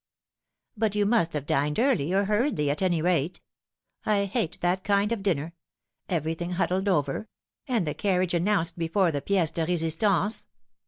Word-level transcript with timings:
"But 0.75 0.95
you 0.95 1.05
must 1.05 1.33
have 1.33 1.45
dined 1.45 1.77
early, 1.77 2.11
or 2.11 2.25
hurriedly, 2.25 2.71
at 2.71 2.81
any 2.81 3.03
rate. 3.03 3.39
I 4.03 4.25
hate 4.25 4.57
that 4.61 4.83
kind 4.83 5.11
of 5.11 5.21
dinner 5.21 5.53
everything 6.09 6.53
huddled 6.53 6.87
over 6.87 7.27
and 7.67 7.85
the 7.85 7.93
carriage 7.93 8.33
announced 8.33 8.79
before 8.79 9.11
the 9.11 9.21
piece 9.21 9.51
de 9.51 9.63
resistance. 9.63 10.47